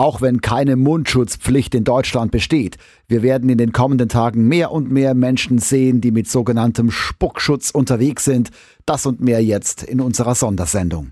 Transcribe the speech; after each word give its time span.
auch 0.00 0.22
wenn 0.22 0.40
keine 0.40 0.76
Mundschutzpflicht 0.76 1.74
in 1.74 1.84
Deutschland 1.84 2.32
besteht. 2.32 2.78
Wir 3.06 3.22
werden 3.22 3.50
in 3.50 3.58
den 3.58 3.72
kommenden 3.72 4.08
Tagen 4.08 4.48
mehr 4.48 4.72
und 4.72 4.90
mehr 4.90 5.12
Menschen 5.12 5.58
sehen, 5.58 6.00
die 6.00 6.10
mit 6.10 6.26
sogenanntem 6.26 6.90
Spuckschutz 6.90 7.70
unterwegs 7.70 8.24
sind. 8.24 8.48
Das 8.86 9.04
und 9.04 9.20
mehr 9.20 9.44
jetzt 9.44 9.82
in 9.82 10.00
unserer 10.00 10.34
Sondersendung. 10.34 11.10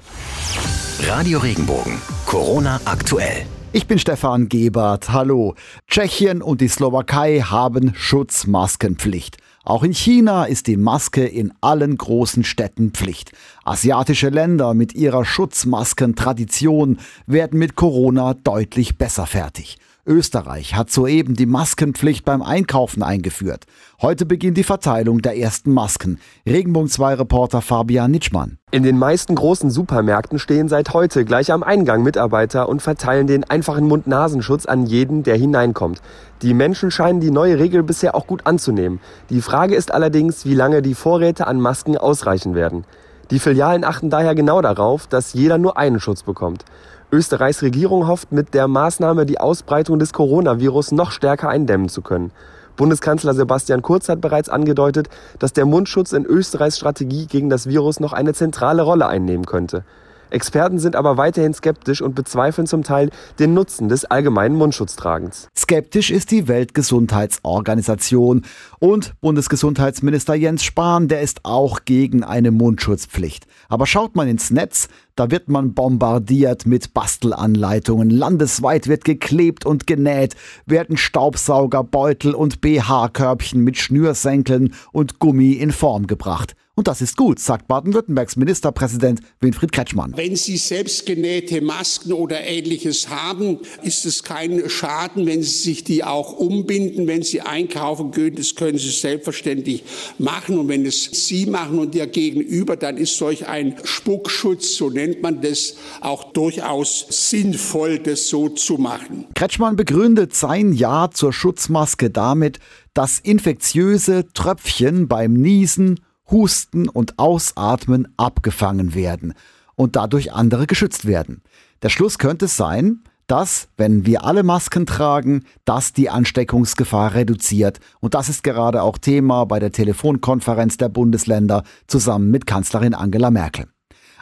Radio 1.07 1.39
Regenbogen, 1.39 1.99
Corona 2.25 2.81
aktuell. 2.87 3.45
Ich 3.73 3.87
bin 3.87 3.99
Stefan 3.99 4.49
Gebert. 4.49 5.13
Hallo. 5.13 5.55
Tschechien 5.87 6.41
und 6.41 6.63
die 6.63 6.69
Slowakei 6.69 7.41
haben 7.41 7.93
Schutzmaskenpflicht. 7.95 9.37
Auch 9.69 9.83
in 9.83 9.93
China 9.93 10.47
ist 10.47 10.67
die 10.67 10.79
Maske 10.79 11.27
in 11.27 11.53
allen 11.61 11.99
großen 11.99 12.43
Städten 12.43 12.93
Pflicht. 12.93 13.33
Asiatische 13.65 14.31
Länder 14.31 14.73
mit 14.73 14.95
ihrer 14.95 15.27
Schutzmaskentradition 15.27 16.97
werden 17.27 17.59
mit 17.59 17.77
Corona 17.77 18.33
deutlich 18.33 18.97
besser 18.97 19.27
fertig. 19.27 19.77
Österreich 20.09 20.75
hat 20.75 20.91
soeben 20.91 21.35
die 21.35 21.45
Maskenpflicht 21.45 22.25
beim 22.25 22.41
Einkaufen 22.41 23.03
eingeführt. 23.03 23.67
Heute 24.01 24.25
beginnt 24.25 24.57
die 24.57 24.65
Verteilung 24.65 25.21
der 25.21 25.37
ersten 25.37 25.71
Masken. 25.71 26.19
Regenbogen 26.47 26.89
2 26.89 27.15
Reporter 27.15 27.61
Fabian 27.61 28.11
Nitschmann. 28.11 28.57
In 28.71 28.83
den 28.83 28.99
meisten 28.99 29.35
großen 29.35 29.71
Supermärkten 29.71 30.39
stehen 30.39 30.69
seit 30.69 30.95
heute 30.95 31.27
gleich 31.27 31.53
am 31.53 31.63
Eingang 31.63 32.03
Mitarbeiter 32.03 32.71
und 32.71 32.81
verteilen 32.81 33.27
den 33.27 33.45
einfachen 33.45 33.87
Mund-Nasenschutz 33.87 34.65
an 34.65 34.87
jeden, 34.87 35.25
der 35.25 35.37
hineinkommt. 35.37 36.01
Die 36.41 36.55
Menschen 36.55 36.91
scheinen 36.91 37.21
die 37.21 37.31
neue 37.31 37.59
Regel 37.59 37.83
bisher 37.83 38.15
auch 38.15 38.27
gut 38.27 38.47
anzunehmen. 38.47 39.01
Die 39.29 39.43
Frage 39.43 39.75
ist 39.75 39.93
allerdings, 39.93 40.47
wie 40.47 40.55
lange 40.55 40.81
die 40.81 40.95
Vorräte 40.95 41.47
an 41.47 41.61
Masken 41.61 41.99
ausreichen 41.99 42.55
werden. 42.55 42.85
Die 43.31 43.39
Filialen 43.39 43.85
achten 43.85 44.09
daher 44.09 44.35
genau 44.35 44.63
darauf, 44.63 45.07
dass 45.07 45.35
jeder 45.35 45.59
nur 45.59 45.77
einen 45.77 46.01
Schutz 46.01 46.23
bekommt. 46.23 46.65
Österreichs 47.11 47.63
Regierung 47.63 48.07
hofft 48.07 48.33
mit 48.33 48.53
der 48.53 48.69
Maßnahme 48.69 49.25
die 49.25 49.41
Ausbreitung 49.41 49.99
des 49.99 50.13
Coronavirus 50.13 50.93
noch 50.93 51.11
stärker 51.11 51.49
eindämmen 51.49 51.89
zu 51.89 52.03
können. 52.03 52.33
Bundeskanzler 52.77 53.33
Sebastian 53.33 53.81
Kurz 53.81 54.11
hat 54.11 54.21
bereits 54.21 54.51
angedeutet, 54.51 55.09
dass 55.39 55.55
der 55.55 55.65
Mundschutz 55.65 56.13
in 56.13 56.27
Österreichs 56.27 56.77
Strategie 56.77 57.27
gegen 57.27 57.49
das 57.49 57.67
Virus 57.67 57.99
noch 57.99 58.13
eine 58.13 58.35
zentrale 58.35 58.83
Rolle 58.83 59.07
einnehmen 59.07 59.47
könnte. 59.47 59.85
Experten 60.31 60.79
sind 60.79 60.97
aber 60.97 61.17
weiterhin 61.17 61.55
skeptisch 61.55 62.03
und 62.03 62.15
bezweifeln 62.15 62.67
zum 62.67 62.83
Teil 62.83 63.11
den 63.39 63.55
Nutzen 63.55 63.89
des 63.89 64.05
allgemeinen 64.05 64.57
Mundschutztragens. 64.57 65.49
Skeptisch 65.57 66.11
ist 66.11 66.31
die 66.31 66.49
Weltgesundheitsorganisation 66.49 68.45
und 68.79 69.15
Bundesgesundheitsminister 69.21 70.35
Jens 70.35 70.65
Spahn, 70.65 71.09
der 71.09 71.23
ist 71.23 71.45
auch 71.45 71.81
gegen 71.85 72.25
eine 72.25 72.51
Mundschutzpflicht. 72.51 73.47
Aber 73.69 73.87
schaut 73.87 74.17
man 74.17 74.29
ins 74.29 74.51
Netz, 74.51 74.89
da 75.17 75.31
wird 75.31 75.49
man 75.49 75.75
bombardiert 75.75 76.65
mit 76.65 76.95
Bastelanleitungen. 76.95 78.09
Landesweit 78.09 78.87
wird 78.87 79.05
geklebt 79.05 79.67
und 79.67 79.87
genäht, 79.87 80.37
werden 80.65 80.97
Staubsaugerbeutel 80.97 82.35
und 82.35 82.61
BH-Körbchen 82.61 83.63
mit 83.65 83.79
Schnürsenkeln 83.79 84.75
und 84.93 85.19
Gummi 85.19 85.53
in 85.53 85.73
Form 85.73 86.07
gebracht. 86.07 86.55
Und 86.79 86.87
das 86.87 87.01
ist 87.01 87.17
gut, 87.17 87.41
sagt 87.41 87.67
Baden-Württembergs 87.67 88.37
Ministerpräsident 88.37 89.21
Winfried 89.41 89.73
Kretschmann. 89.73 90.13
Wenn 90.15 90.37
Sie 90.37 90.57
selbstgenähte 90.57 91.61
Masken 91.61 92.13
oder 92.13 92.41
ähnliches 92.41 93.09
haben, 93.09 93.59
ist 93.83 94.07
es 94.07 94.23
kein 94.23 94.71
Schaden, 94.71 95.27
wenn 95.27 95.43
Sie 95.43 95.59
sich 95.59 95.83
die 95.83 96.05
auch 96.05 96.35
umbinden, 96.35 97.09
wenn 97.09 97.23
Sie 97.23 97.41
einkaufen 97.41 98.13
gehen. 98.13 98.37
Das 98.37 98.55
können 98.55 98.79
Sie 98.79 98.91
selbstverständlich 98.91 99.83
machen. 100.19 100.57
Und 100.57 100.69
wenn 100.69 100.87
es 100.87 101.03
Sie 101.27 101.47
machen 101.47 101.81
und 101.81 101.97
Ihr 101.97 102.07
Gegenüber, 102.07 102.77
dann 102.77 102.97
ist 102.97 103.17
solch 103.17 103.49
ein 103.49 103.75
Spuckschutz, 103.83 104.77
so 104.77 104.89
nennt 104.89 105.21
man 105.21 105.41
das, 105.41 105.75
auch 106.01 106.33
durchaus 106.33 107.07
sinnvoll, 107.11 107.99
das 107.99 108.29
so 108.29 108.51
zu 108.51 108.79
machen. 108.79 109.27
Kretschmann 109.35 109.75
begründet 109.75 110.33
sein 110.33 110.73
Ja 110.73 111.11
zur 111.13 111.33
Schutzmaske 111.33 112.11
damit, 112.11 112.61
dass 112.95 113.19
infektiöse 113.19 114.27
Tröpfchen 114.33 115.09
beim 115.09 115.33
Niesen 115.33 115.99
Husten 116.31 116.89
und 116.89 117.19
Ausatmen 117.19 118.09
abgefangen 118.17 118.95
werden 118.95 119.35
und 119.75 119.97
dadurch 119.97 120.33
andere 120.33 120.67
geschützt 120.67 121.07
werden. 121.07 121.43
Der 121.83 121.89
Schluss 121.89 122.19
könnte 122.19 122.49
sein, 122.49 123.03
dass, 123.29 123.69
wenn 123.77 124.07
wir 124.07 124.25
alle 124.25 124.43
Masken 124.43 124.87
tragen, 124.87 125.45
das 125.65 125.93
die 125.93 126.11
Ansteckungsgefahr 126.11 127.15
reduziert. 127.15 127.79
Und 128.01 128.15
das 128.15 128.29
ist 128.29 128.43
gerade 128.43 128.83
auch 128.83 128.99
Thema 128.99 129.45
bei 129.45 129.59
der 129.59 129.71
Telefonkonferenz 129.71 130.79
der 130.79 130.89
Bundesländer 130.89 131.63
zusammen 131.87 132.31
mit 132.31 132.47
Kanzlerin 132.47 132.95
Angela 132.95 133.31
Merkel. 133.31 133.67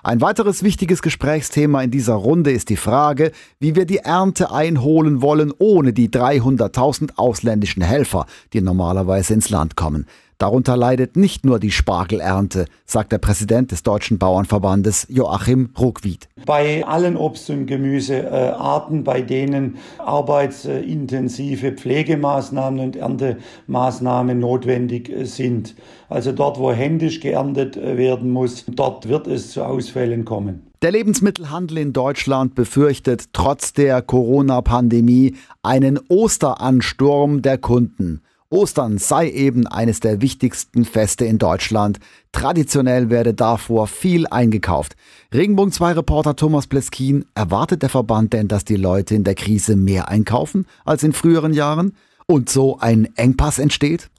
Ein 0.03 0.21
weiteres 0.21 0.63
wichtiges 0.63 1.03
Gesprächsthema 1.03 1.83
in 1.83 1.91
dieser 1.91 2.15
Runde 2.15 2.53
ist 2.53 2.69
die 2.69 2.77
Frage, 2.77 3.33
wie 3.59 3.75
wir 3.75 3.87
die 3.87 3.99
Ernte 3.99 4.53
einholen 4.53 5.21
wollen 5.21 5.53
ohne 5.59 5.93
die 5.93 6.09
300.000 6.09 7.17
ausländischen 7.17 7.83
Helfer, 7.83 8.27
die 8.53 8.61
normalerweise 8.61 9.35
ins 9.35 9.51
Land 9.51 9.75
kommen. 9.75 10.07
Darunter 10.39 10.77
leidet 10.77 11.17
nicht 11.17 11.47
nur 11.47 11.59
die 11.59 11.71
Spargelernte, 11.71 12.67
sagt 12.85 13.11
der 13.11 13.19
Präsident 13.19 13.73
des 13.73 13.83
Deutschen 13.83 14.19
Bauernverbandes 14.19 15.07
Joachim 15.09 15.71
Ruckwied. 15.79 16.29
Bei 16.45 16.85
allen 16.87 17.17
Obst- 17.17 17.49
und 17.49 17.65
Gemüsearten, 17.65 19.03
bei 19.03 19.23
denen 19.23 19.79
arbeitsintensive 19.97 21.73
Pflegemaßnahmen 21.73 22.81
und 22.81 22.97
Erntemaßnahmen 22.97 24.39
notwendig 24.39 25.11
sind. 25.23 25.75
Also 26.11 26.33
dort, 26.33 26.59
wo 26.59 26.71
händisch 26.71 27.21
geerntet 27.21 27.77
werden 27.77 28.31
muss, 28.31 28.67
dort 28.69 29.09
wird 29.09 29.27
es 29.27 29.53
zu 29.53 29.65
Ausfällen 29.65 30.27
kommen. 30.27 30.67
Der 30.83 30.93
Lebensmittelhandel 30.93 31.79
in 31.79 31.95
Deutschland 31.95 32.55
befürchtet 32.55 33.33
trotz 33.33 33.73
der 33.73 34.03
Corona-Pandemie 34.03 35.35
einen 35.63 35.99
Osteransturm 36.09 37.41
der 37.41 37.57
Kunden. 37.57 38.21
Ostern 38.49 38.99
sei 38.99 39.31
eben 39.31 39.67
eines 39.67 40.01
der 40.01 40.21
wichtigsten 40.21 40.85
Feste 40.85 41.25
in 41.25 41.39
Deutschland. 41.39 41.99
Traditionell 42.31 43.11
werde 43.11 43.35
davor 43.35 43.89
viel 43.89 44.27
eingekauft. 44.29 44.95
Regenbogen 45.35 45.73
2 45.73 45.93
Reporter 45.93 46.37
Thomas 46.37 46.67
Pleskin, 46.67 47.25
erwartet 47.35 47.83
der 47.83 47.89
Verband 47.89 48.33
denn, 48.33 48.47
dass 48.47 48.65
die 48.65 48.77
Leute 48.77 49.15
in 49.15 49.25
der 49.25 49.35
Krise 49.35 49.75
mehr 49.75 50.09
einkaufen 50.09 50.67
als 50.85 51.03
in 51.03 51.13
früheren 51.13 51.53
Jahren 51.53 51.97
und 52.27 52.49
so 52.49 52.79
ein 52.79 53.09
Engpass 53.17 53.59
entsteht? 53.59 54.11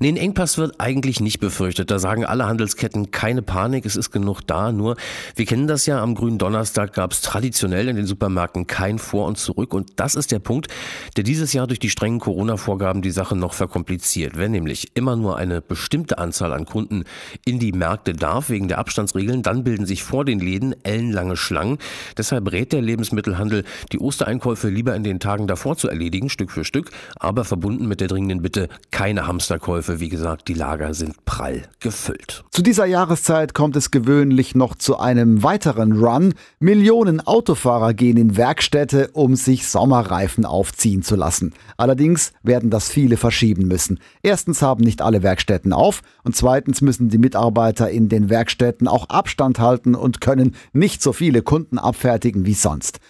Nee, 0.00 0.10
ein 0.10 0.16
Engpass 0.16 0.58
wird 0.58 0.78
eigentlich 0.78 1.18
nicht 1.18 1.40
befürchtet. 1.40 1.90
Da 1.90 1.98
sagen 1.98 2.24
alle 2.24 2.46
Handelsketten 2.46 3.10
keine 3.10 3.42
Panik, 3.42 3.84
es 3.84 3.96
ist 3.96 4.12
genug 4.12 4.42
da. 4.42 4.70
Nur, 4.70 4.96
wir 5.34 5.44
kennen 5.44 5.66
das 5.66 5.86
ja, 5.86 6.00
am 6.00 6.14
grünen 6.14 6.38
Donnerstag 6.38 6.92
gab 6.92 7.10
es 7.10 7.20
traditionell 7.20 7.88
in 7.88 7.96
den 7.96 8.06
Supermärkten 8.06 8.68
kein 8.68 9.00
Vor 9.00 9.26
und 9.26 9.38
Zurück. 9.38 9.74
Und 9.74 9.94
das 9.96 10.14
ist 10.14 10.30
der 10.30 10.38
Punkt, 10.38 10.68
der 11.16 11.24
dieses 11.24 11.52
Jahr 11.52 11.66
durch 11.66 11.80
die 11.80 11.90
strengen 11.90 12.20
Corona-Vorgaben 12.20 13.02
die 13.02 13.10
Sache 13.10 13.34
noch 13.34 13.54
verkompliziert. 13.54 14.38
Wenn 14.38 14.52
nämlich 14.52 14.92
immer 14.94 15.16
nur 15.16 15.36
eine 15.36 15.60
bestimmte 15.60 16.18
Anzahl 16.18 16.52
an 16.52 16.64
Kunden 16.64 17.02
in 17.44 17.58
die 17.58 17.72
Märkte 17.72 18.12
darf, 18.12 18.50
wegen 18.50 18.68
der 18.68 18.78
Abstandsregeln, 18.78 19.42
dann 19.42 19.64
bilden 19.64 19.84
sich 19.84 20.04
vor 20.04 20.24
den 20.24 20.38
Läden 20.38 20.76
ellenlange 20.84 21.36
Schlangen. 21.36 21.78
Deshalb 22.16 22.52
rät 22.52 22.72
der 22.72 22.82
Lebensmittelhandel, 22.82 23.64
die 23.90 23.98
Ostereinkäufe 23.98 24.68
lieber 24.68 24.94
in 24.94 25.02
den 25.02 25.18
Tagen 25.18 25.48
davor 25.48 25.76
zu 25.76 25.88
erledigen, 25.88 26.30
Stück 26.30 26.52
für 26.52 26.64
Stück, 26.64 26.92
aber 27.16 27.44
verbunden 27.44 27.88
mit 27.88 28.00
der 28.00 28.06
dringenden 28.06 28.42
Bitte, 28.42 28.68
keine 28.92 29.26
Hamsterkäufe 29.26 29.87
Einkäufe, 29.88 30.00
wie 30.00 30.08
gesagt, 30.08 30.48
die 30.48 30.54
Lager 30.54 30.94
sind 30.94 31.24
prall 31.24 31.62
gefüllt. 31.80 32.44
Zu 32.50 32.62
dieser 32.62 32.86
Jahreszeit 32.86 33.54
kommt 33.54 33.76
es 33.76 33.90
gewöhnlich 33.90 34.54
noch 34.54 34.74
zu 34.74 34.98
einem 34.98 35.42
weiteren 35.42 35.92
Run. 35.92 36.34
Millionen 36.60 37.20
Autofahrer 37.20 37.94
gehen 37.94 38.16
in 38.16 38.36
Werkstätte, 38.36 39.10
um 39.12 39.36
sich 39.36 39.66
Sommerreifen 39.66 40.44
aufziehen 40.44 41.02
zu 41.02 41.16
lassen. 41.16 41.54
Allerdings 41.76 42.32
werden 42.42 42.70
das 42.70 42.88
viele 42.88 43.16
verschieben 43.16 43.66
müssen. 43.68 43.98
Erstens 44.22 44.62
haben 44.62 44.84
nicht 44.84 45.02
alle 45.02 45.22
Werkstätten 45.22 45.72
auf 45.72 46.02
und 46.22 46.36
zweitens 46.36 46.80
müssen 46.80 47.08
die 47.08 47.18
Mitarbeiter 47.18 47.90
in 47.90 48.08
den 48.08 48.28
Werkstätten 48.28 48.88
auch 48.88 49.08
Abstand 49.08 49.58
halten 49.58 49.94
und 49.94 50.20
können 50.20 50.54
nicht 50.72 51.02
so 51.02 51.12
viele 51.12 51.42
Kunden 51.42 51.78
abfertigen 51.78 52.44
wie 52.44 52.54
sonst. 52.54 53.00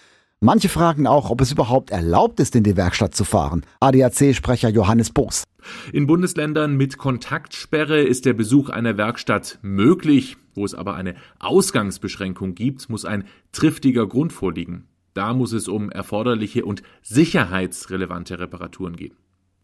Manche 0.41 0.69
fragen 0.69 1.05
auch, 1.05 1.29
ob 1.29 1.41
es 1.41 1.51
überhaupt 1.51 1.91
erlaubt 1.91 2.39
ist, 2.39 2.55
in 2.55 2.63
die 2.63 2.77
Werkstatt 2.77 3.13
zu 3.13 3.25
fahren. 3.25 3.65
ADAC-Sprecher 3.81 4.69
Johannes 4.69 5.09
Boos. 5.09 5.43
In 5.91 6.07
Bundesländern 6.07 6.75
mit 6.75 6.97
Kontaktsperre 6.97 8.01
ist 8.01 8.25
der 8.25 8.33
Besuch 8.33 8.69
einer 8.69 8.97
Werkstatt 8.97 9.59
möglich. 9.61 10.37
Wo 10.55 10.65
es 10.65 10.73
aber 10.73 10.95
eine 10.95 11.15
Ausgangsbeschränkung 11.39 12.55
gibt, 12.55 12.89
muss 12.89 13.05
ein 13.05 13.25
triftiger 13.51 14.07
Grund 14.07 14.33
vorliegen. 14.33 14.87
Da 15.13 15.33
muss 15.33 15.53
es 15.53 15.67
um 15.67 15.89
erforderliche 15.89 16.65
und 16.65 16.83
sicherheitsrelevante 17.01 18.39
Reparaturen 18.39 18.95
gehen. 18.95 19.15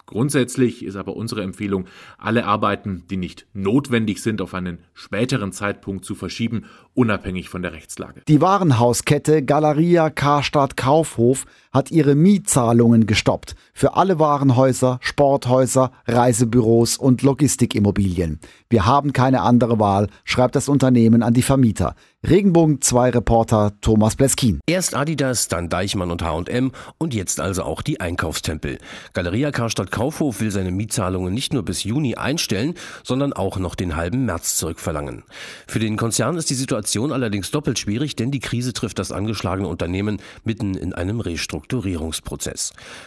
Grundsätzlich 0.06 0.86
ist 0.86 0.96
aber 0.96 1.16
unsere 1.16 1.42
Empfehlung, 1.42 1.86
alle 2.20 2.46
Arbeiten, 2.46 3.04
die 3.10 3.18
nicht 3.18 3.48
notwendig 3.54 4.22
sind, 4.22 4.40
auf 4.40 4.54
einen 4.54 4.80
späteren 4.94 5.52
Zeitpunkt 5.52 6.06
zu 6.06 6.14
verschieben, 6.14 6.66
unabhängig 6.94 7.50
von 7.50 7.64
der 7.64 7.74
Rechtslage. 7.74 8.22
Die 8.28 8.40
Warenhauskette 8.40 9.44
Galeria 9.44 10.12
Karstadt 10.12 10.78
Kaufhof 10.78 11.46
hat 11.76 11.92
ihre 11.92 12.16
Mietzahlungen 12.16 13.06
gestoppt 13.06 13.56
für 13.74 13.98
alle 13.98 14.18
Warenhäuser, 14.18 14.98
Sporthäuser, 15.02 15.92
Reisebüros 16.08 16.98
und 16.98 17.22
Logistikimmobilien. 17.22 18.40
Wir 18.70 18.86
haben 18.86 19.12
keine 19.14 19.42
andere 19.42 19.78
Wahl, 19.78 20.08
schreibt 20.24 20.56
das 20.56 20.70
Unternehmen 20.70 21.22
an 21.22 21.34
die 21.34 21.42
Vermieter. 21.42 21.96
Regenbogen 22.28 22.82
2 22.82 23.12
Reporter 23.12 23.74
Thomas 23.82 24.16
Bleskin. 24.16 24.60
Erst 24.66 24.96
Adidas, 24.96 25.48
dann 25.48 25.70
Deichmann 25.70 26.10
und 26.10 26.24
H&M 26.24 26.72
und 26.98 27.14
jetzt 27.14 27.40
also 27.40 27.64
auch 27.64 27.84
die 27.84 28.00
Einkaufstempel. 28.00 28.80
Galeria 29.14 29.52
Karstadt 29.52 29.92
Kaufhof 29.92 30.42
will 30.42 30.50
seine 30.50 30.72
Mietzahlungen 30.72 31.34
nicht 31.34 31.54
nur 31.54 31.64
bis 31.64 31.84
Juni 31.84 32.16
einstellen, 32.16 32.74
sondern 33.04 33.34
auch 33.34 33.60
noch 33.60 33.76
den 33.76 33.96
halben 33.96 34.26
März 34.26 34.58
zurückverlangen. 34.58 35.24
Für 35.68 35.80
den 35.80 35.98
Konzern 35.98 36.38
ist 36.38 36.50
die 36.50 36.56
Situation 36.56 37.12
allerdings 37.12 37.52
doppelt 37.52 37.78
schwierig, 37.78 38.16
denn 38.16 38.32
die 38.32 38.40
Krise 38.40 38.74
trifft 38.74 38.98
das 38.98 39.12
angeschlagene 39.12 39.68
Unternehmen 39.68 40.20
mitten 40.44 40.74
in 40.74 40.94
einem 40.94 41.20
Restrukturierungsprozess. 41.20 41.65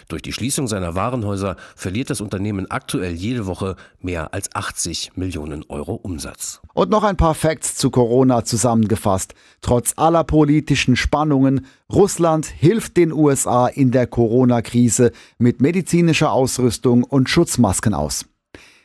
Durch 0.08 0.22
die 0.22 0.32
Schließung 0.32 0.68
seiner 0.68 0.94
Warenhäuser 0.94 1.56
verliert 1.76 2.10
das 2.10 2.20
Unternehmen 2.20 2.70
aktuell 2.70 3.12
jede 3.12 3.46
Woche 3.46 3.76
mehr 4.00 4.34
als 4.34 4.54
80 4.54 5.12
Millionen 5.16 5.64
Euro 5.68 5.94
Umsatz. 5.94 6.60
Und 6.74 6.90
noch 6.90 7.04
ein 7.04 7.16
paar 7.16 7.34
Facts 7.34 7.76
zu 7.76 7.90
Corona 7.90 8.44
zusammengefasst. 8.44 9.34
Trotz 9.60 9.94
aller 9.96 10.24
politischen 10.24 10.96
Spannungen, 10.96 11.66
Russland 11.92 12.46
hilft 12.46 12.96
den 12.96 13.12
USA 13.12 13.66
in 13.66 13.90
der 13.90 14.06
Corona-Krise 14.06 15.12
mit 15.38 15.60
medizinischer 15.60 16.32
Ausrüstung 16.32 17.04
und 17.04 17.28
Schutzmasken 17.28 17.94
aus. 17.94 18.26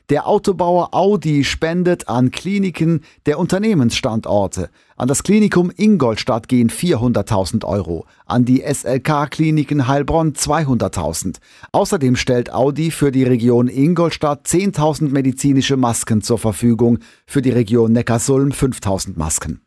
Der 0.09 0.27
Autobauer 0.27 0.93
Audi 0.93 1.45
spendet 1.45 2.09
an 2.09 2.29
Kliniken 2.31 3.01
der 3.25 3.39
Unternehmensstandorte. 3.39 4.69
An 4.97 5.07
das 5.07 5.23
Klinikum 5.23 5.71
Ingolstadt 5.75 6.49
gehen 6.49 6.69
400.000 6.69 7.63
Euro, 7.63 8.05
an 8.25 8.43
die 8.43 8.61
SLK-Kliniken 8.61 9.87
Heilbronn 9.87 10.33
200.000. 10.33 11.37
Außerdem 11.71 12.17
stellt 12.17 12.53
Audi 12.53 12.91
für 12.91 13.11
die 13.11 13.23
Region 13.23 13.69
Ingolstadt 13.69 14.45
10.000 14.45 15.09
medizinische 15.09 15.77
Masken 15.77 16.21
zur 16.21 16.37
Verfügung, 16.37 16.99
für 17.25 17.41
die 17.41 17.51
Region 17.51 17.93
Neckarsulm 17.93 18.49
5.000 18.49 19.17
Masken. 19.17 19.61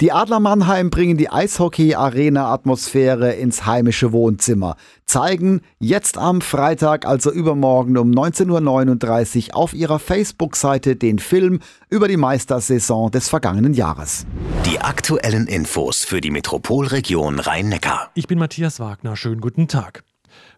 Die 0.00 0.12
Adler 0.12 0.40
Mannheim 0.40 0.88
bringen 0.88 1.18
die 1.18 1.28
Eishockey-Arena-Atmosphäre 1.28 3.34
ins 3.34 3.66
heimische 3.66 4.12
Wohnzimmer, 4.12 4.76
zeigen 5.04 5.60
jetzt 5.78 6.16
am 6.16 6.40
Freitag, 6.40 7.04
also 7.04 7.30
übermorgen 7.30 7.98
um 7.98 8.10
19.39 8.10 9.48
Uhr 9.48 9.56
auf 9.56 9.74
ihrer 9.74 9.98
Facebook-Seite 9.98 10.96
den 10.96 11.18
Film 11.18 11.60
über 11.90 12.08
die 12.08 12.16
Meistersaison 12.16 13.10
des 13.10 13.28
vergangenen 13.28 13.74
Jahres. 13.74 14.24
Die 14.64 14.80
aktuellen 14.80 15.46
Infos 15.46 16.02
für 16.02 16.22
die 16.22 16.30
Metropolregion 16.30 17.38
Rhein-Neckar. 17.38 18.10
Ich 18.14 18.26
bin 18.26 18.38
Matthias 18.38 18.80
Wagner, 18.80 19.16
schönen 19.16 19.42
guten 19.42 19.68
Tag. 19.68 20.02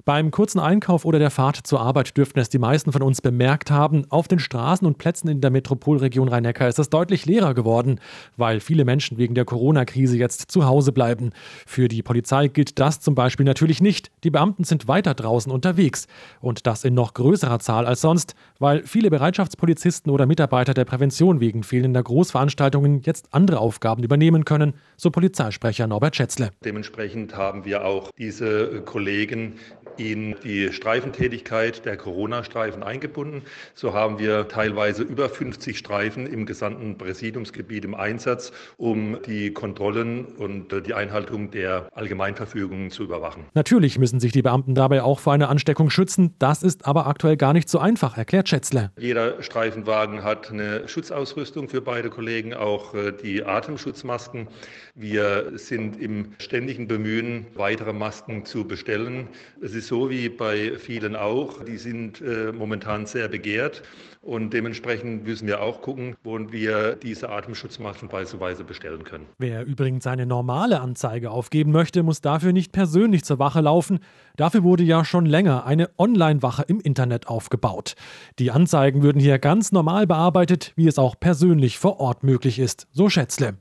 Beim 0.05 0.31
kurzen 0.31 0.59
Einkauf 0.59 1.05
oder 1.05 1.19
der 1.19 1.31
Fahrt 1.31 1.59
zur 1.67 1.81
Arbeit 1.81 2.17
dürften 2.17 2.39
es 2.41 2.49
die 2.49 2.59
meisten 2.59 2.93
von 2.93 3.03
uns 3.03 3.21
bemerkt 3.21 3.71
haben. 3.71 4.05
Auf 4.11 4.29
den 4.29 4.39
Straßen 4.39 4.87
und 4.87 4.99
Plätzen 4.99 5.29
in 5.29 5.41
der 5.41 5.51
Metropolregion 5.51 6.29
Rhein-Neckar 6.29 6.69
ist 6.69 6.79
es 6.79 6.91
deutlich 6.91 7.27
leerer 7.27 7.55
geworden, 7.55 8.01
weil 8.37 8.61
viele 8.61 8.85
Menschen 8.85 9.19
wegen 9.19 9.35
der 9.35 9.45
Corona-Krise 9.45 10.17
jetzt 10.17 10.51
zu 10.51 10.67
Hause 10.67 10.93
bleiben. 10.93 11.31
Für 11.67 11.89
die 11.89 12.03
Polizei 12.03 12.49
gilt 12.49 12.79
das 12.79 13.01
zum 13.01 13.15
Beispiel 13.15 13.47
natürlich 13.47 13.81
nicht. 13.81 14.11
Die 14.25 14.31
Beamten 14.31 14.65
sind 14.65 14.89
weiter 14.89 15.15
draußen 15.15 15.53
unterwegs. 15.53 16.07
Und 16.41 16.67
das 16.67 16.85
in 16.85 16.95
noch 16.95 17.15
größerer 17.15 17.59
Zahl 17.61 17.87
als 17.87 18.01
sonst, 18.01 18.35
weil 18.59 18.83
viele 18.85 19.11
Bereitschaftspolizisten 19.11 20.13
oder 20.13 20.27
Mitarbeiter 20.27 20.75
der 20.75 20.85
Prävention 20.85 21.41
wegen 21.41 21.63
fehlender 21.63 22.03
Großveranstaltungen 22.03 23.03
jetzt 23.03 23.29
andere 23.33 23.59
Aufgaben 23.59 24.03
übernehmen 24.03 24.45
können, 24.45 24.75
so 24.97 25.11
Polizeisprecher 25.11 25.87
Norbert 25.87 26.17
Schätzle. 26.17 26.51
Dementsprechend 26.65 27.37
haben 27.37 27.65
wir 27.65 27.85
auch 27.85 28.11
diese 28.19 28.83
Kollegen 28.83 29.55
in 29.97 30.37
die 30.43 30.73
Streifentätigkeit 30.73 31.85
der 31.85 31.97
Corona-Streifen 31.97 32.83
eingebunden. 32.83 33.43
So 33.75 33.93
haben 33.93 34.19
wir 34.19 34.49
teilweise 34.49 35.03
über 35.03 35.29
50 35.29 35.79
Streifen 35.79 36.27
im 36.27 36.47
gesamten 36.47 36.99
Präsidiumsgebiet 36.99 37.85
im 37.85 37.95
Einsatz, 37.95 38.53
um 38.77 39.19
die 39.27 39.53
Kontrollen 39.53 40.25
und 40.25 40.87
die 40.87 40.95
Einhaltung 40.95 41.51
der 41.51 41.89
Allgemeinverfügungen 41.93 42.91
zu 42.91 43.03
überwachen. 43.03 43.45
Natürlich 43.55 43.99
müssen 43.99 44.21
sich 44.21 44.33
die 44.33 44.43
Beamten 44.43 44.75
dabei 44.75 45.03
auch 45.03 45.21
vor 45.21 45.33
einer 45.33 45.49
Ansteckung 45.49 45.91
schützen. 45.91 46.35
Das 46.39 46.63
ist 46.63 46.87
aber 46.87 47.07
aktuell 47.07 47.37
gar 47.37 47.53
nicht 47.53 47.69
so 47.69 47.79
einfach, 47.79 48.17
erklärt 48.17 48.49
Schätzle. 48.49 48.91
Jeder 48.99 49.43
Streifenwagen 49.43 50.23
hat 50.23 50.51
eine 50.51 50.89
Schutzausrüstung 50.89 51.69
für 51.69 51.81
beide 51.81 52.11
Kollegen, 52.11 52.55
auch 52.55 52.95
äh, 52.95 53.13
die 53.13 53.45
Atemschutzmasken. 53.45 54.49
Wir 54.95 55.53
sind 55.55 56.01
im 56.01 56.33
ständigen 56.39 56.87
Bemühen, 56.87 57.47
weitere 57.55 57.93
Masken 57.93 58.45
zu 58.45 58.67
bestellen. 58.67 59.29
Es 59.61 59.75
ist 59.75 59.82
so 59.87 60.11
wie 60.11 60.29
bei 60.29 60.79
vielen 60.79 61.17
auch. 61.17 61.63
Die 61.65 61.77
sind 61.77 62.21
äh, 62.21 62.53
momentan 62.53 63.07
sehr 63.07 63.29
begehrt 63.29 63.83
und 64.23 64.53
dementsprechend 64.53 65.25
müssen 65.25 65.49
wir 65.49 65.61
auch 65.61 65.83
gucken, 65.83 66.15
wo 66.23 66.39
wir 66.53 66.95
diese 66.95 67.29
Atemschutzmasken 67.29 68.09
beispielsweise 68.09 68.63
bestellen 68.63 69.03
können. 69.03 69.27
Wer 69.39 69.65
übrigens 69.65 70.07
eine 70.07 70.27
normale 70.27 70.81
Anzeige 70.81 71.33
aufgeben 71.33 71.73
möchte, 71.73 72.05
muss 72.05 72.21
dafür 72.21 72.53
nicht 72.53 72.71
persönlich 72.71 73.25
zur 73.25 73.41
Wache 73.41 73.61
laufen. 73.61 73.99
Dafür 74.37 74.63
wurde 74.63 74.85
ja 74.85 75.05
schon 75.05 75.27
länger 75.27 75.67
eine 75.67 75.91
Online-Wache 75.99 76.63
im 76.69 76.81
Internet 76.81 77.27
aufgebaut. 77.27 77.95
Die 78.39 78.53
Anzeigen 78.53 79.03
würden 79.03 79.21
hier 79.21 79.41
ganz 79.41 79.73
normal 79.73 80.07
bearbeitet, 80.07 80.73
wie 80.77 80.87
es 80.87 80.99
auch 80.99 81.19
persönlich 81.19 81.79
vor 81.79 81.99
Ort 81.99 82.23
möglich 82.23 82.61
ist, 82.61 82.87
so 82.93 83.09
Schätzle. 83.09 83.55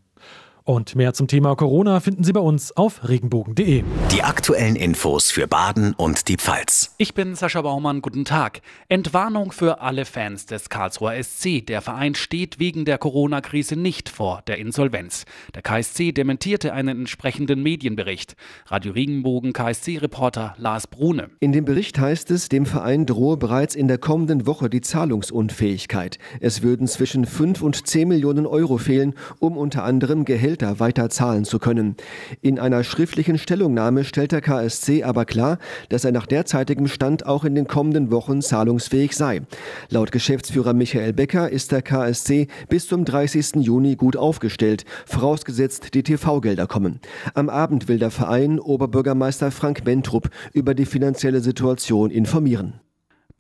Und 0.64 0.96
mehr 0.96 1.16
zum 1.16 1.28
Thema 1.28 1.56
Corona 1.56 2.00
finden 2.02 2.24
Sie 2.24 2.34
bei 2.34 2.40
uns 2.40 2.78
auf 2.78 3.10
regenbogen.de. 3.10 3.84
Die 4.12 4.22
aktuellen 4.22 4.76
Infos 4.76 5.32
für 5.32 5.48
Baden 5.48 5.94
und 5.94 6.28
die 6.28 6.38
Pfalz. 6.38 6.94
Ich 7.00 7.16
bin 7.16 7.34
Sascha 7.34 7.64
Baumann, 7.64 8.04
guten 8.04 8.26
Tag. 8.26 8.62
Entwarnung 8.88 9.52
für 9.52 9.82
alle 9.82 10.06
Fans 10.06 10.46
des 10.46 10.70
Karlsruher 10.70 11.22
SC. 11.24 11.66
Der 11.66 11.82
Verein 11.82 12.14
steht 12.14 12.60
wegen 12.60 12.86
der 12.86 13.00
Corona-Krise 13.00 13.76
nicht 13.76 14.08
vor 14.08 14.44
der 14.46 14.60
Insolvenz. 14.60 15.26
Der 15.56 15.64
KSC 15.64 16.12
dementierte 16.12 16.74
einen 16.74 17.00
entsprechenden 17.00 17.64
Medienbericht. 17.64 18.36
Radio 18.68 18.94
Regenbogen 18.94 19.54
KSC-Reporter 19.54 20.54
Lars 20.60 20.86
Brune. 20.86 21.32
In 21.40 21.54
dem 21.54 21.66
Bericht 21.66 21.98
heißt 21.98 22.30
es, 22.30 22.50
dem 22.50 22.68
Verein 22.68 23.08
drohe 23.08 23.38
bereits 23.38 23.74
in 23.74 23.88
der 23.88 23.98
kommenden 23.98 24.46
Woche 24.46 24.70
die 24.70 24.82
Zahlungsunfähigkeit. 24.82 26.20
Es 26.40 26.62
würden 26.62 26.88
zwischen 26.88 27.26
5 27.26 27.64
und 27.64 27.88
10 27.88 28.08
Millionen 28.08 28.46
Euro 28.46 28.78
fehlen, 28.78 29.16
um 29.40 29.58
unter 29.58 29.84
anderem 29.84 30.24
Gehälter 30.24 30.51
Gehälter 30.52 30.82
weiter 30.82 31.10
zahlen 31.10 31.46
zu 31.46 31.60
können. 31.60 31.96
In 32.42 32.60
einer 32.60 32.84
schriftlichen 32.84 33.38
Stellungnahme 33.38 34.04
stellt 34.04 34.34
der 34.34 34.42
KSC 34.42 35.04
aber 35.04 35.24
klar, 35.24 35.60
dass 35.88 36.04
er 36.04 36.12
nach 36.12 36.26
derzeitigem 36.26 36.88
Stand 36.88 37.26
auch 37.26 37.46
in 37.46 37.56
den 37.56 37.68
kommenden 37.68 38.12
Wochen 38.12 38.42
zahlungsfähig 38.42 39.16
sei. 39.16 39.44
Laut 39.90 40.12
Geschäftsführer 40.12 40.74
Michael 40.74 41.14
Becker 41.14 41.50
ist 41.50 41.72
der 41.72 41.82
KSC 41.82 42.48
bis 42.68 42.88
zum 42.88 43.06
30. 43.06 43.62
Juni 43.62 43.96
gut 43.96 44.18
aufgestellt, 44.18 44.84
vorausgesetzt 45.06 45.94
die 45.94 46.04
TV-Gelder 46.04 46.68
kommen. 46.68 47.00
Am 47.34 47.48
Abend 47.50 47.88
will 47.88 48.00
der 48.00 48.12
Verein 48.12 48.60
Oberbürgermeister 48.60 49.52
Frank 49.52 49.86
Bentrup 49.86 50.30
über 50.52 50.74
die 50.74 50.86
finanzielle 50.86 51.40
Situation 51.40 52.12
informieren. 52.12 52.82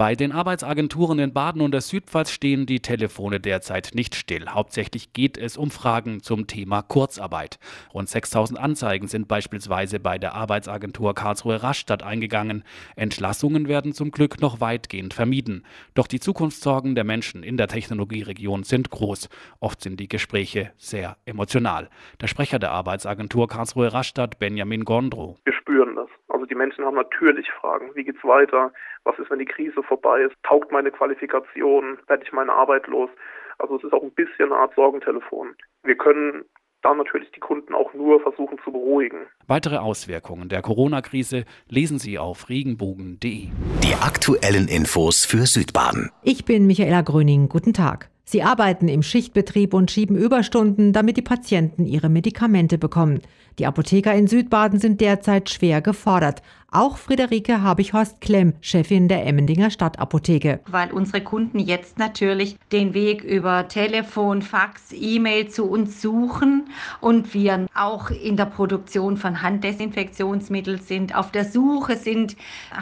Bei 0.02 0.16
den 0.16 0.32
Arbeitsagenturen 0.32 1.20
in 1.20 1.32
Baden 1.32 1.62
und 1.62 1.74
der 1.76 1.82
Südpfalz 1.82 2.32
stehen 2.32 2.66
die 2.66 2.80
Telefone 2.80 3.40
derzeit 3.40 3.92
nicht 3.94 4.16
still. 4.16 4.48
Hauptsächlich 4.50 5.14
geht 5.14 5.38
es 5.38 5.58
um 5.58 5.70
Fragen 5.70 6.24
zum 6.24 6.48
Thema 6.48 6.82
Kurzarbeit. 6.82 7.60
Rund 7.94 8.10
6000 8.10 8.60
Anzeigen 8.60 9.08
sind 9.08 9.28
beispielsweise 9.28 10.00
bei 10.00 10.18
der 10.18 10.34
Arbeitsagentur 10.34 11.14
Karlsruhe 11.14 11.62
Rastatt 11.62 12.02
eingegangen. 12.02 12.64
Entlassungen 12.96 13.68
werden 13.68 13.94
zum 13.94 14.10
Glück 14.10 14.42
noch 14.42 14.60
weitgehend 14.60 15.14
vermieden. 15.14 15.68
Doch 15.94 16.08
die 16.08 16.20
Zukunftssorgen 16.20 16.96
der 16.96 17.04
Menschen 17.04 17.44
in 17.44 17.58
der 17.58 17.68
Technologieregion 17.68 18.64
sind 18.64 18.90
groß. 18.90 19.30
Oft 19.60 19.82
sind 19.82 20.00
die 20.00 20.10
Gespräche 20.10 20.72
sehr 20.80 21.18
emotional. 21.26 21.92
Der 22.20 22.26
Sprecher 22.26 22.58
der 22.58 22.72
Arbeitsagentur 22.72 23.48
Karlsruhe 23.48 23.94
Rastatt, 23.94 24.40
Benjamin 24.40 24.84
Gondro. 24.84 25.38
Wir 25.44 25.54
spüren 25.54 25.96
das. 25.96 26.10
Also 26.42 26.50
die 26.50 26.56
Menschen 26.56 26.84
haben 26.86 26.96
natürlich 26.96 27.52
Fragen. 27.52 27.92
Wie 27.94 28.04
geht's 28.04 28.24
weiter? 28.24 28.74
Was 29.04 29.20
ist, 29.20 29.30
wenn 29.30 29.38
die 29.38 29.46
Krise 29.46 29.84
vorbei 29.84 30.24
ist? 30.24 30.34
Taugt 30.42 30.72
meine 30.72 30.90
Qualifikation? 30.90 32.00
Werde 32.08 32.24
ich 32.24 32.32
meine 32.32 32.52
Arbeit 32.52 32.88
los? 32.88 33.12
Also 33.60 33.76
es 33.76 33.84
ist 33.84 33.94
auch 33.94 34.02
ein 34.02 34.10
bisschen 34.10 34.52
eine 34.52 34.56
Art 34.56 34.74
Sorgentelefon. 34.74 35.54
Wir 35.84 35.96
können 35.96 36.46
da 36.82 36.96
natürlich 36.96 37.30
die 37.30 37.40
Kunden 37.40 37.76
auch 37.76 37.94
nur 37.94 38.22
versuchen 38.22 38.58
zu 38.66 38.72
beruhigen. 38.72 39.28
Weitere 39.46 39.78
Auswirkungen 39.78 40.50
der 40.50 40.64
Corona-Krise 40.64 41.46
lesen 41.70 42.00
Sie 42.00 42.18
auf 42.18 42.50
regenbogen.de. 42.50 43.50
Die 43.84 43.94
aktuellen 44.02 44.68
Infos 44.68 45.24
für 45.24 45.46
Südbaden. 45.46 46.10
Ich 46.24 46.44
bin 46.44 46.66
Michaela 46.66 47.04
Gröning. 47.04 47.50
Guten 47.50 47.74
Tag. 47.74 48.10
Sie 48.32 48.44
arbeiten 48.44 48.88
im 48.88 49.04
Schichtbetrieb 49.04 49.74
und 49.74 49.92
schieben 49.92 50.16
Überstunden, 50.16 50.94
damit 50.94 51.18
die 51.18 51.22
Patienten 51.22 51.86
ihre 51.86 52.08
Medikamente 52.08 52.78
bekommen. 52.78 53.20
Die 53.60 53.66
Apotheker 53.66 54.16
in 54.16 54.28
Südbaden 54.28 54.80
sind 54.80 55.02
derzeit 55.02 55.50
schwer 55.50 55.82
gefordert. 55.82 56.42
Auch 56.74 56.96
Friederike 56.96 57.62
Habichhorst-Klemm, 57.62 58.54
Chefin 58.62 59.10
der 59.10 59.26
Emmendinger 59.26 59.72
Stadtapotheke. 59.72 60.62
Weil 60.68 60.94
unsere 60.94 61.22
Kunden 61.22 61.60
jetzt 61.60 62.00
natürlich 62.00 62.56
den 62.72 62.94
Weg 62.94 63.26
über 63.26 63.68
Telefon, 63.68 64.42
Fax, 64.42 64.94
E-Mail 64.94 65.50
zu 65.50 65.66
uns 65.66 66.02
suchen 66.02 66.70
und 67.02 67.34
wir 67.34 67.66
auch 67.76 68.10
in 68.10 68.38
der 68.38 68.46
Produktion 68.46 69.18
von 69.18 69.42
Handdesinfektionsmitteln 69.42 70.80
sind, 70.80 71.14
auf 71.14 71.34
der 71.34 71.44
Suche 71.44 71.98
sind, 71.98 72.38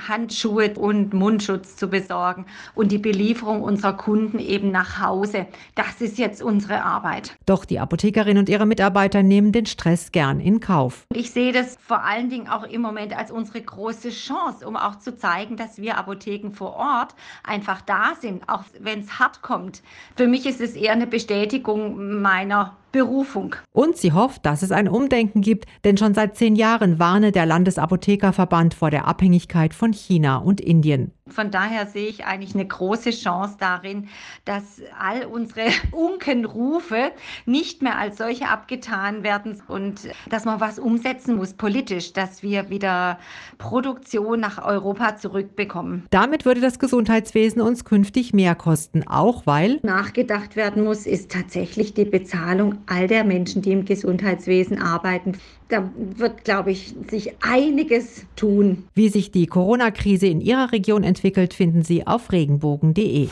Handschuhe 0.08 0.75
und 0.75 1.15
Mundschutz 1.15 1.75
zu 1.75 1.88
besorgen 1.88 2.46
und 2.75 2.91
die 2.91 3.00
Belieferung 3.00 3.63
unserer 3.63 3.93
Kunden 3.93 4.38
eben 4.38 4.69
nach 4.69 5.01
Hause. 5.01 5.48
Das 5.74 6.00
ist 6.00 6.19
jetzt 6.19 6.43
unsere 6.43 6.84
Arbeit. 6.84 7.36
Doch 7.48 7.65
die 7.65 7.79
Apothekerin 7.79 8.38
und 8.38 8.50
ihre 8.50 8.67
Mitarbeiter 8.67 9.24
nehmen 9.24 9.51
den 9.51 9.65
Stress 9.65 10.12
gern 10.12 10.39
in 10.39 10.60
Kauf. 10.60 11.08
Ich 11.12 11.31
sehe 11.31 11.53
das 11.53 11.75
vor 11.81 12.03
allen 12.03 12.29
Dingen 12.29 12.48
auch 12.48 12.65
im 12.65 12.81
Moment 12.81 13.17
als 13.17 13.31
unsere 13.31 13.60
große 13.60 13.78
Chance, 14.09 14.67
um 14.67 14.75
auch 14.75 15.00
zu 15.00 15.17
zeigen, 15.17 15.57
dass 15.57 15.77
wir 15.77 15.98
Apotheken 15.98 16.51
vor 16.51 16.75
Ort 16.75 17.15
einfach 17.43 17.81
da 17.81 18.13
sind, 18.19 18.48
auch 18.48 18.63
wenn 18.79 19.00
es 19.00 19.19
hart 19.19 19.41
kommt. 19.41 19.81
Für 20.15 20.27
mich 20.27 20.45
ist 20.45 20.62
es 20.62 20.75
eher 20.75 20.93
eine 20.93 21.07
Bestätigung 21.07 22.21
meiner 22.21 22.75
Berufung. 22.91 23.55
Und 23.71 23.98
sie 23.98 24.13
hofft, 24.13 24.45
dass 24.45 24.63
es 24.63 24.71
ein 24.71 24.89
Umdenken 24.89 25.41
gibt, 25.41 25.65
denn 25.83 25.98
schon 25.98 26.13
seit 26.13 26.36
zehn 26.36 26.55
Jahren 26.55 27.00
warne 27.00 27.31
der 27.31 27.45
Landesapothekerverband 27.45 28.74
vor 28.74 28.89
der 28.89 29.07
Abhängigkeit 29.07 29.74
von 29.74 29.93
China 29.93 30.38
und 30.38 30.59
Indien. 30.59 31.12
Von 31.29 31.51
daher 31.51 31.86
sehe 31.86 32.07
ich 32.07 32.25
eigentlich 32.25 32.53
eine 32.53 32.65
große 32.65 33.12
Chance 33.12 33.55
darin, 33.59 34.07
dass 34.45 34.81
all 35.00 35.25
unsere 35.25 35.67
Unkenrufe 35.91 37.12
nicht 37.45 37.81
mehr 37.81 37.98
als 37.98 38.17
solche 38.17 38.48
abgetan 38.50 39.24
werden 39.24 39.62
und 39.67 40.09
dass 40.29 40.45
man 40.45 40.59
was 40.59 40.79
umsetzen 40.79 41.36
muss 41.36 41.53
politisch, 41.53 42.13
dass 42.13 42.43
wir 42.43 42.69
wieder 42.69 43.19
Produktion 43.57 44.39
nach 44.39 44.63
Europa 44.63 45.17
zurückbekommen. 45.17 46.05
Damit 46.09 46.45
würde 46.45 46.62
das 46.62 46.79
Gesundheitswesen 46.79 47.62
uns 47.62 47.86
künftig 47.86 48.33
mehr 48.33 48.55
kosten, 48.55 49.07
auch 49.07 49.45
weil 49.45 49.79
nachgedacht 49.83 50.55
werden 50.55 50.83
muss, 50.83 51.05
ist 51.05 51.31
tatsächlich 51.31 51.93
die 51.93 52.05
Bezahlung 52.05 52.79
all 52.88 53.07
der 53.07 53.24
Menschen, 53.24 53.62
die 53.62 53.71
im 53.71 53.86
Gesundheitswesen 53.86 54.81
arbeiten. 54.81 55.33
Da 55.69 55.88
wird, 55.95 56.45
glaube 56.45 56.71
ich, 56.71 56.95
sich 57.09 57.33
einiges 57.41 58.25
tun. 58.36 58.86
Wie 58.95 59.09
sich 59.09 59.31
die 59.31 59.45
Corona-Krise 59.45 60.25
in 60.25 60.41
Ihrer 60.41 60.71
Region 60.71 61.03
entwickelt, 61.19 61.53
finden 61.53 61.83
Sie 61.83 62.07
auf 62.07 62.31
regenbogen.de. 62.31 63.29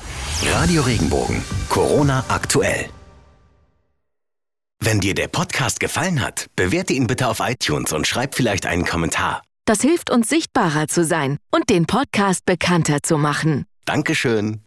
Radio 0.53 0.81
Regenbogen. 0.81 1.41
Corona 1.69 2.23
aktuell. 2.27 2.85
Wenn 4.79 4.99
dir 4.99 5.15
der 5.15 5.27
Podcast 5.27 5.79
gefallen 5.79 6.21
hat, 6.21 6.47
bewerte 6.55 6.93
ihn 6.93 7.07
bitte 7.07 7.27
auf 7.27 7.39
iTunes 7.39 7.93
und 7.93 8.05
schreib 8.05 8.35
vielleicht 8.35 8.65
einen 8.65 8.85
Kommentar. 8.85 9.41
Das 9.65 9.81
hilft 9.81 10.11
uns 10.11 10.29
sichtbarer 10.29 10.87
zu 10.87 11.03
sein 11.03 11.37
und 11.51 11.69
den 11.69 11.87
Podcast 11.87 12.45
bekannter 12.45 13.01
zu 13.01 13.17
machen. 13.17 13.65
Dankeschön. 13.85 14.61